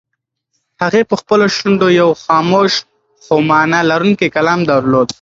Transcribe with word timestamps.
هغې 0.81 1.01
په 1.09 1.15
خپلو 1.21 1.45
شونډو 1.57 1.87
یو 2.01 2.09
خاموش 2.23 2.71
خو 3.23 3.35
مانا 3.49 3.79
لرونکی 3.91 4.27
کلام 4.35 4.59
درلود. 4.71 5.07